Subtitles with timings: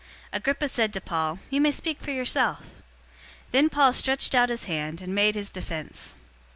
[0.01, 0.07] 026:001
[0.39, 2.63] Agrippa said to Paul, "You may speak for yourself."
[3.51, 6.15] Then Paul stretched out his hand, and made his defense.